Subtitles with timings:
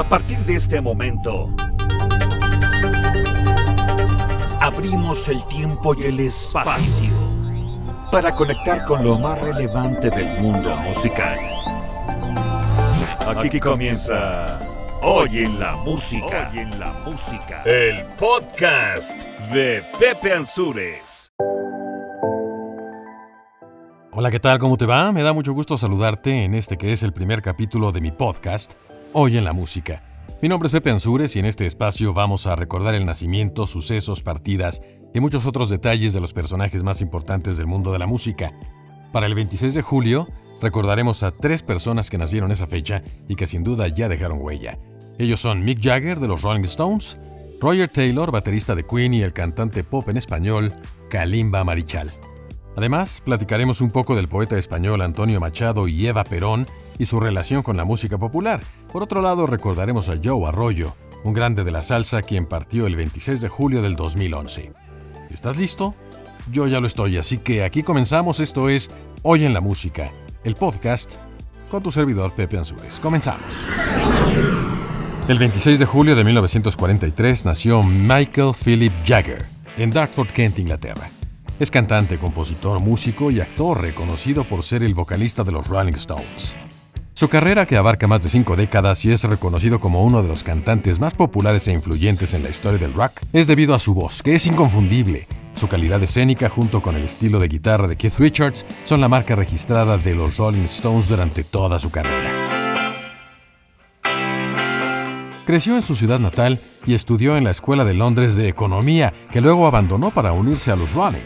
[0.00, 1.50] A partir de este momento,
[4.58, 7.12] abrimos el tiempo y el espacio
[8.10, 11.38] para conectar con lo más relevante del mundo musical.
[13.26, 14.58] Aquí comienza
[15.02, 16.50] Hoy en la música.
[16.50, 17.62] Hoy en la música.
[17.64, 19.22] El podcast
[19.52, 21.30] de Pepe Ansures.
[24.12, 24.58] Hola, ¿qué tal?
[24.58, 25.12] ¿Cómo te va?
[25.12, 28.72] Me da mucho gusto saludarte en este que es el primer capítulo de mi podcast,
[29.12, 30.04] Hoy en la música.
[30.40, 34.22] Mi nombre es Pepe Ansures y en este espacio vamos a recordar el nacimiento, sucesos,
[34.22, 38.52] partidas y muchos otros detalles de los personajes más importantes del mundo de la música.
[39.10, 40.28] Para el 26 de julio
[40.62, 44.78] recordaremos a tres personas que nacieron esa fecha y que sin duda ya dejaron huella.
[45.18, 47.18] Ellos son Mick Jagger de los Rolling Stones,
[47.60, 50.72] Roger Taylor, baterista de Queen y el cantante pop en español,
[51.08, 52.12] Kalimba Marichal.
[52.76, 56.68] Además, platicaremos un poco del poeta español Antonio Machado y Eva Perón
[57.00, 58.60] y su relación con la música popular.
[58.92, 62.94] Por otro lado, recordaremos a Joe Arroyo, un grande de la salsa quien partió el
[62.94, 64.70] 26 de julio del 2011.
[65.30, 65.94] ¿Estás listo?
[66.52, 68.38] Yo ya lo estoy, así que aquí comenzamos.
[68.38, 68.90] Esto es
[69.22, 70.12] Hoy en la Música,
[70.44, 71.14] el podcast
[71.70, 73.00] con tu servidor Pepe Ansures.
[73.00, 73.46] Comenzamos.
[75.26, 79.46] El 26 de julio de 1943 nació Michael Philip Jagger
[79.78, 81.08] en Dartford, Kent, Inglaterra.
[81.58, 86.58] Es cantante, compositor, músico y actor reconocido por ser el vocalista de los Rolling Stones.
[87.20, 90.42] Su carrera, que abarca más de cinco décadas y es reconocido como uno de los
[90.42, 94.22] cantantes más populares e influyentes en la historia del rock, es debido a su voz,
[94.22, 95.28] que es inconfundible.
[95.54, 99.36] Su calidad escénica, junto con el estilo de guitarra de Keith Richards, son la marca
[99.36, 102.30] registrada de los Rolling Stones durante toda su carrera.
[105.44, 109.42] Creció en su ciudad natal y estudió en la Escuela de Londres de Economía, que
[109.42, 111.18] luego abandonó para unirse a los Rolling.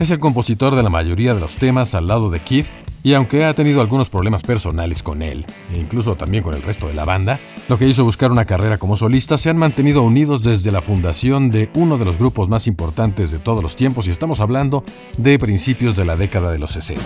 [0.00, 2.66] Es el compositor de la mayoría de los temas al lado de Keith
[3.08, 6.88] y aunque ha tenido algunos problemas personales con él, e incluso también con el resto
[6.88, 10.42] de la banda, lo que hizo buscar una carrera como solista, se han mantenido unidos
[10.42, 14.10] desde la fundación de uno de los grupos más importantes de todos los tiempos y
[14.10, 14.84] estamos hablando
[15.16, 17.02] de principios de la década de los 60.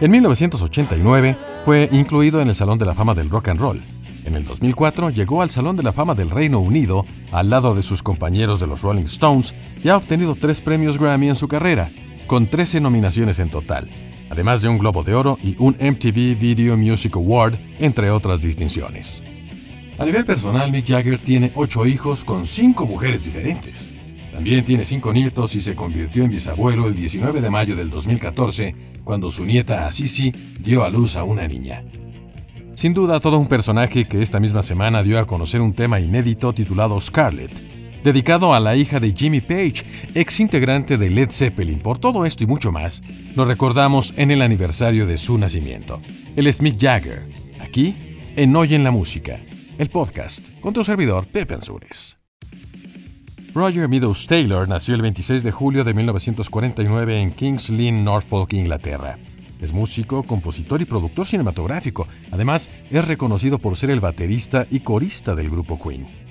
[0.00, 3.82] En 1989 fue incluido en el Salón de la Fama del Rock and Roll.
[4.24, 7.82] En el 2004 llegó al Salón de la Fama del Reino Unido al lado de
[7.82, 11.90] sus compañeros de los Rolling Stones y ha obtenido tres premios Grammy en su carrera,
[12.26, 13.88] con 13 nominaciones en total,
[14.30, 19.22] además de un Globo de Oro y un MTV Video Music Award, entre otras distinciones.
[19.98, 23.92] A nivel personal, Mick Jagger tiene ocho hijos con cinco mujeres diferentes.
[24.32, 28.74] También tiene cinco nietos y se convirtió en bisabuelo el 19 de mayo del 2014,
[29.04, 31.82] cuando su nieta Assisi dio a luz a una niña.
[32.74, 36.52] Sin duda, todo un personaje que esta misma semana dio a conocer un tema inédito
[36.52, 37.50] titulado Scarlet,
[38.06, 39.82] dedicado a la hija de Jimmy Page,
[40.14, 41.80] ex integrante de Led Zeppelin.
[41.80, 43.02] Por todo esto y mucho más,
[43.34, 46.00] lo recordamos en el aniversario de su nacimiento.
[46.36, 47.28] El Smith Jagger,
[47.58, 47.96] aquí
[48.36, 49.40] en Hoy en la Música,
[49.76, 52.16] el podcast con tu servidor Pepe Ansures.
[53.52, 59.18] Roger Meadows Taylor nació el 26 de julio de 1949 en Kings Lynn, Norfolk, Inglaterra.
[59.60, 62.06] Es músico, compositor y productor cinematográfico.
[62.30, 66.25] Además, es reconocido por ser el baterista y corista del grupo Queen.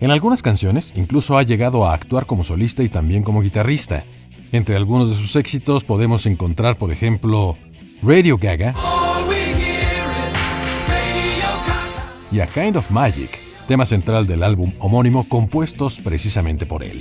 [0.00, 4.04] En algunas canciones incluso ha llegado a actuar como solista y también como guitarrista.
[4.52, 7.56] Entre algunos de sus éxitos podemos encontrar, por ejemplo,
[8.02, 8.74] Radio Gaga
[12.30, 17.00] y A Kind of Magic, tema central del álbum homónimo compuestos precisamente por él.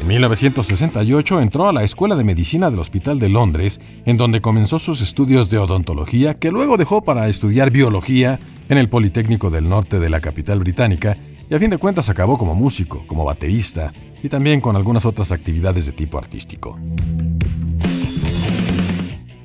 [0.00, 4.78] En 1968 entró a la Escuela de Medicina del Hospital de Londres, en donde comenzó
[4.78, 8.38] sus estudios de odontología, que luego dejó para estudiar biología
[8.68, 11.16] en el Politécnico del Norte de la capital británica,
[11.50, 13.92] y a fin de cuentas acabó como músico, como baterista
[14.22, 16.78] y también con algunas otras actividades de tipo artístico.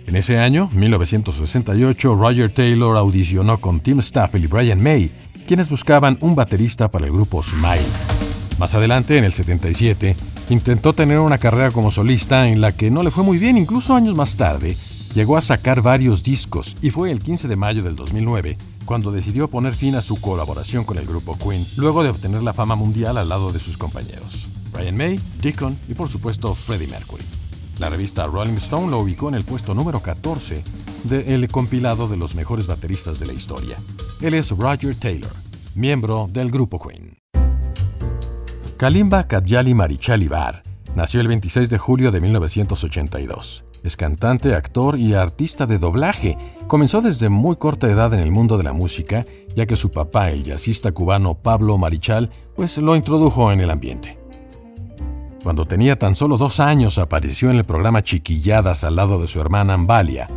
[0.06, 5.12] En ese año, 1968, Roger Taylor audicionó con Tim Staffel y Brian May
[5.48, 7.82] quienes buscaban un baterista para el grupo Smile.
[8.60, 10.16] Más adelante, en el 77,
[10.50, 13.96] intentó tener una carrera como solista en la que no le fue muy bien, incluso
[13.96, 14.76] años más tarde,
[15.16, 19.48] llegó a sacar varios discos y fue el 15 de mayo del 2009 cuando decidió
[19.48, 23.18] poner fin a su colaboración con el grupo Queen, luego de obtener la fama mundial
[23.18, 27.24] al lado de sus compañeros, Brian May, Deacon y por supuesto Freddie Mercury.
[27.80, 30.64] La revista Rolling Stone lo ubicó en el puesto número 14
[31.04, 33.78] del compilado de los mejores bateristas de la historia.
[34.20, 35.32] Él es Roger Taylor,
[35.76, 37.18] miembro del grupo Queen.
[38.78, 40.64] Kalimba Kadjali Marichal Bar
[40.96, 43.64] nació el 26 de julio de 1982.
[43.84, 46.36] Es cantante, actor y artista de doblaje.
[46.68, 49.24] Comenzó desde muy corta edad en el mundo de la música,
[49.56, 54.18] ya que su papá, el jazzista cubano Pablo Marichal, pues lo introdujo en el ambiente.
[55.48, 59.40] Cuando tenía tan solo dos años apareció en el programa Chiquilladas al lado de su
[59.40, 60.28] hermana Ambalia,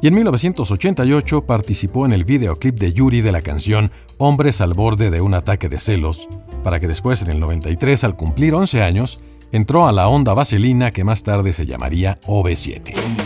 [0.00, 5.10] y en 1988 participó en el videoclip de Yuri de la canción Hombres al borde
[5.10, 6.30] de un ataque de celos,
[6.62, 9.20] para que después en el 93, al cumplir 11 años,
[9.52, 13.23] entró a la onda vaselina que más tarde se llamaría OV7.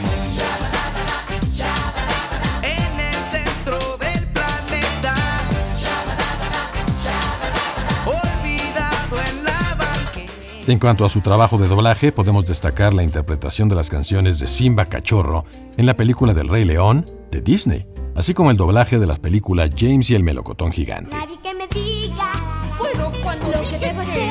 [10.69, 14.47] En cuanto a su trabajo de doblaje, podemos destacar la interpretación de las canciones de
[14.47, 15.47] Simba Cachorro
[15.79, 19.71] en la película del Rey León de Disney, así como el doblaje de las películas
[19.75, 21.17] James y el Melocotón Gigante.
[21.17, 22.33] Nadie que me diga,
[22.79, 24.29] bueno, cuando lo que debo ser.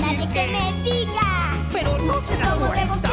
[0.00, 3.10] Nadie que me diga, pero no se cómo debo ser.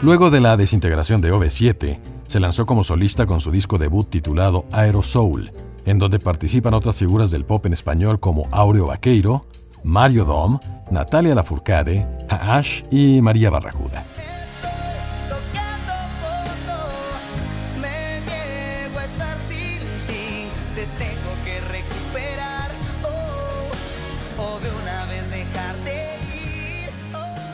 [0.00, 1.98] Luego de la desintegración de OV7,
[2.28, 5.50] se lanzó como solista con su disco debut titulado Aerosoul,
[5.86, 9.44] en donde participan otras figuras del pop en español como Aureo Vaqueiro,
[9.84, 10.58] Mario Dom,
[10.90, 14.04] Natalia Lafourcade, Haash y María Barracuda.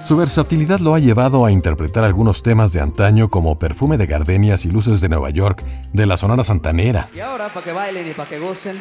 [0.05, 4.67] Su versatilidad lo ha llevado a interpretar algunos temas de antaño como Perfume de Gardenias
[4.67, 7.09] y Luces de Nueva York de la Sonora Santanera.
[7.17, 8.77] Y ahora, para que bailen y para que gocen,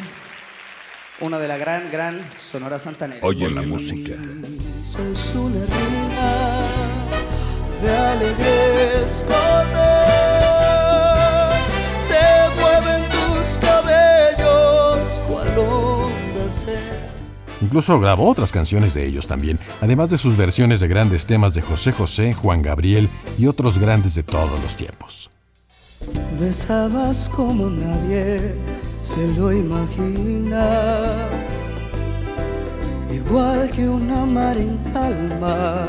[1.20, 3.20] una de la gran, gran Sonora Santanera.
[3.26, 4.12] Oye la música.
[4.12, 6.64] Es una reina
[7.82, 9.24] de alegres
[12.06, 16.66] Se mueven tus cabellos cual ondas
[17.60, 21.62] Incluso grabó otras canciones de ellos también, además de sus versiones de grandes temas de
[21.62, 23.08] José José, Juan Gabriel
[23.38, 25.30] y otros grandes de todos los tiempos.
[26.38, 28.56] Besabas como nadie
[29.04, 31.28] se lo imagina,
[33.12, 35.86] igual que una mar en calma,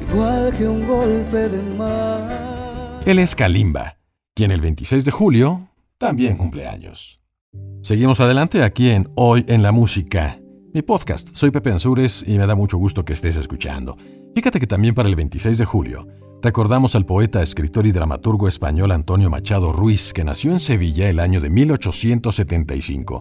[0.00, 3.00] igual que un golpe de mar.
[3.04, 3.98] Él es Kalimba,
[4.34, 5.68] quien el 26 de julio
[5.98, 7.20] también cumple años.
[7.82, 10.40] Seguimos adelante aquí en Hoy en la Música,
[10.72, 11.28] mi podcast.
[11.34, 13.96] Soy Pepe Ansures y me da mucho gusto que estés escuchando.
[14.34, 16.08] Fíjate que también para el 26 de julio
[16.42, 21.20] recordamos al poeta, escritor y dramaturgo español Antonio Machado Ruiz, que nació en Sevilla el
[21.20, 23.20] año de 1875.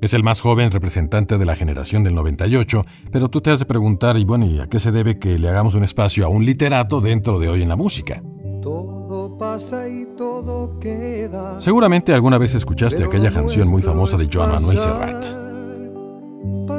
[0.00, 3.66] Es el más joven representante de la generación del 98, pero tú te has de
[3.66, 6.44] preguntar, y bueno, ¿y a qué se debe que le hagamos un espacio a un
[6.44, 8.22] literato dentro de hoy en la música?
[8.62, 11.60] Todo pasa y todo queda.
[11.60, 15.42] Seguramente alguna vez escuchaste aquella canción muy famosa de Joan Manuel Serrat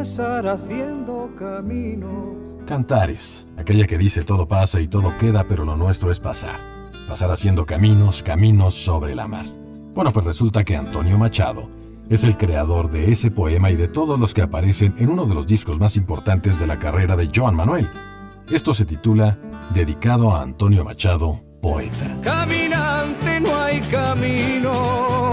[0.03, 2.42] pasar haciendo caminos.
[2.65, 6.59] Cantares, aquella que dice todo pasa y todo queda, pero lo nuestro es pasar.
[7.07, 9.45] Pasar haciendo caminos, caminos sobre la mar.
[9.93, 11.69] Bueno, pues resulta que Antonio Machado
[12.09, 15.35] es el creador de ese poema y de todos los que aparecen en uno de
[15.35, 17.87] los discos más importantes de la carrera de Joan Manuel.
[18.49, 19.37] Esto se titula
[19.73, 22.17] Dedicado a Antonio Machado, poeta.
[22.21, 25.31] Caminante no hay camino,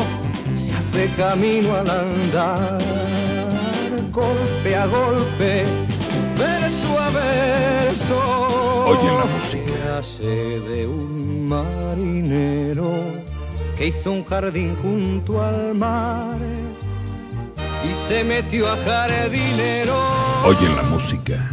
[0.54, 2.80] se hace camino al andar
[4.10, 5.64] golpe a golpe,
[6.40, 8.16] verso a verso.
[8.86, 9.70] Oye la música.
[10.00, 13.00] De un marinero
[13.76, 16.32] que hizo un jardín junto al mar
[17.84, 19.94] y se metió a jardinero.
[20.46, 21.50] Oye la música.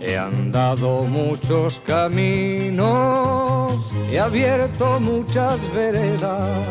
[0.00, 3.72] He andado muchos caminos,
[4.10, 6.66] he abierto muchas veredas,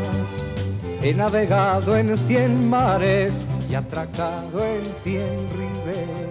[1.03, 6.26] he navegado en cien mares y atracado en cien riberas.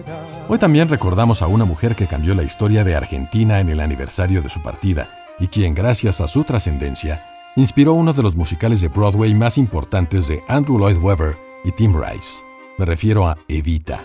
[0.49, 4.41] Hoy también recordamos a una mujer que cambió la historia de Argentina en el aniversario
[4.41, 7.21] de su partida y quien, gracias a su trascendencia,
[7.57, 11.35] inspiró uno de los musicales de Broadway más importantes de Andrew Lloyd Webber
[11.65, 12.41] y Tim Rice.
[12.77, 14.01] Me refiero a Evita,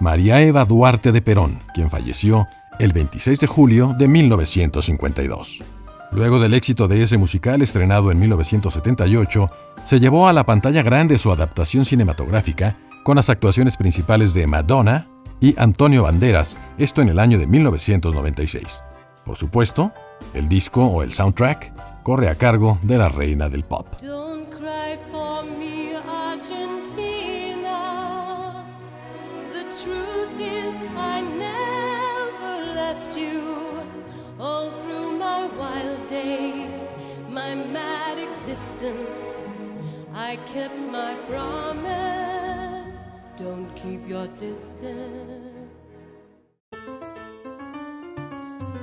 [0.00, 2.48] María Eva Duarte de Perón, quien falleció
[2.80, 5.62] el 26 de julio de 1952.
[6.10, 9.48] Luego del éxito de ese musical estrenado en 1978,
[9.84, 15.06] se llevó a la pantalla grande su adaptación cinematográfica con las actuaciones principales de Madonna
[15.40, 18.82] y Antonio Banderas, esto en el año de 1996.
[19.24, 19.92] Por supuesto,
[20.34, 23.86] el disco o el soundtrack corre a cargo de la reina del pop.
[43.54, 44.82] Don't keep your distance.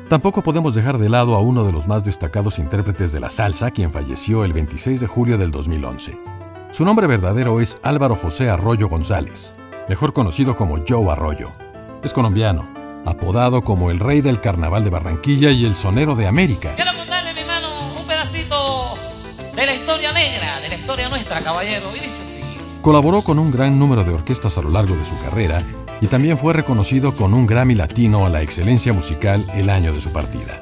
[0.07, 3.71] Tampoco podemos dejar de lado a uno de los más destacados intérpretes de la salsa,
[3.71, 6.17] quien falleció el 26 de julio del 2011.
[6.71, 9.53] Su nombre verdadero es Álvaro José Arroyo González,
[9.89, 11.49] mejor conocido como Joe Arroyo.
[12.01, 12.65] Es colombiano,
[13.05, 16.71] apodado como el rey del carnaval de Barranquilla y el sonero de América.
[16.77, 17.67] Quiero contarle, mi hermano,
[17.99, 18.93] un pedacito
[19.53, 21.93] de la historia negra, de la historia nuestra, caballero.
[21.93, 22.50] Y dice así.
[22.81, 25.63] Colaboró con un gran número de orquestas a lo largo de su carrera
[26.01, 30.01] y también fue reconocido con un Grammy Latino a la excelencia musical el año de
[30.01, 30.59] su partida.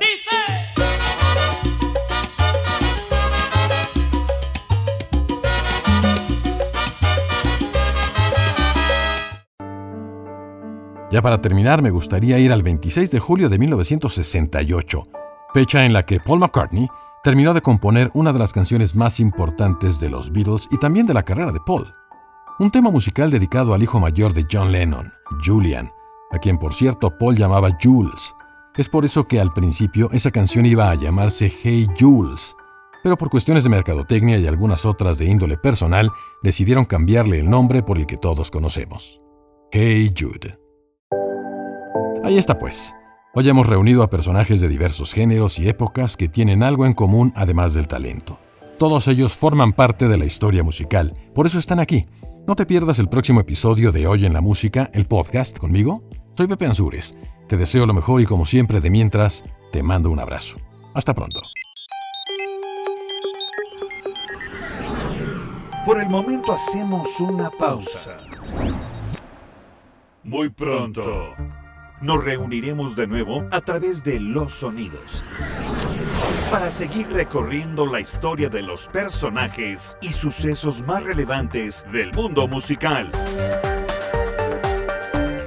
[11.10, 15.08] Ya para terminar, me gustaría ir al 26 de julio de 1968,
[15.54, 16.88] fecha en la que Paul McCartney
[17.24, 21.14] terminó de componer una de las canciones más importantes de los Beatles y también de
[21.14, 21.96] la carrera de Paul.
[22.60, 25.90] Un tema musical dedicado al hijo mayor de John Lennon, Julian,
[26.30, 28.36] a quien por cierto Paul llamaba Jules.
[28.76, 32.54] Es por eso que al principio esa canción iba a llamarse Hey Jules,
[33.02, 36.12] pero por cuestiones de mercadotecnia y algunas otras de índole personal
[36.44, 39.22] decidieron cambiarle el nombre por el que todos conocemos.
[39.72, 40.60] Hey Jude.
[42.26, 42.94] Ahí está pues.
[43.36, 47.32] Hoy hemos reunido a personajes de diversos géneros y épocas que tienen algo en común
[47.38, 48.38] además del talento.
[48.78, 52.06] Todos ellos forman parte de la historia musical, por eso están aquí.
[52.48, 56.04] No te pierdas el próximo episodio de Hoy en la Música, el podcast conmigo.
[56.36, 57.18] Soy Pepe Ansures.
[57.48, 60.58] Te deseo lo mejor y como siempre de mientras, te mando un abrazo.
[60.94, 61.40] Hasta pronto.
[65.86, 68.18] Por el momento hacemos una pausa.
[70.24, 71.36] Muy pronto
[72.02, 75.24] nos reuniremos de nuevo a través de los sonidos
[76.52, 83.12] para seguir recorriendo la historia de los personajes y sucesos más relevantes del mundo musical.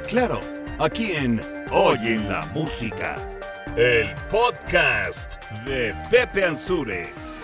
[0.08, 0.40] Claro,
[0.78, 1.40] aquí en
[1.70, 3.16] Hoy en la Música,
[3.76, 7.40] el podcast de Pepe Ansures.